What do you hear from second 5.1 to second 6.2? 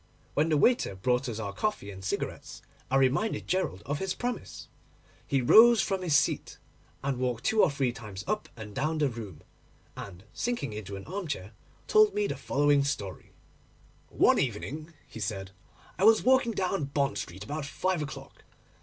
He rose from his